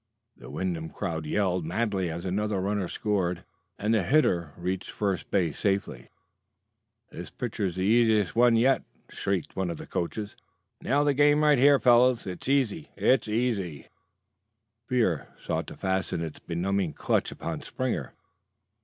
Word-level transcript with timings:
The 0.35 0.49
Wyndham 0.49 0.89
crowd 0.89 1.27
yelled 1.27 1.63
madly 1.63 2.09
as 2.09 2.25
another 2.25 2.59
runner 2.59 2.87
scored 2.87 3.43
and 3.77 3.93
the 3.93 4.01
hitter 4.01 4.51
reached 4.57 4.89
first 4.89 5.27
safely. 5.31 6.09
"This 7.11 7.29
pitcher's 7.29 7.75
the 7.75 7.83
easiest 7.83 8.35
one 8.35 8.55
yet!" 8.55 8.81
shrieked 9.09 9.55
one 9.55 9.69
of 9.69 9.77
the 9.77 9.85
coachers. 9.85 10.35
"Nail 10.81 11.05
the 11.05 11.13
game 11.13 11.43
right 11.43 11.59
here, 11.59 11.77
fellows. 11.77 12.25
It's 12.25 12.49
easy! 12.49 12.89
it's 12.95 13.27
easy!" 13.27 13.89
Fear 14.87 15.27
sought 15.37 15.67
to 15.67 15.77
fasten 15.77 16.21
its 16.23 16.39
benumbing 16.39 16.93
clutch 16.93 17.31
upon 17.31 17.59
Springer. 17.61 18.13